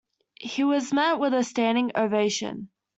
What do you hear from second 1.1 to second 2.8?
with a standing ovation.